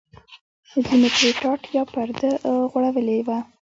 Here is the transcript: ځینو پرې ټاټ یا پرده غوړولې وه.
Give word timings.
ځینو 0.85 1.07
پرې 1.15 1.29
ټاټ 1.41 1.61
یا 1.75 1.83
پرده 1.93 2.29
غوړولې 2.71 3.19
وه. 3.27 3.37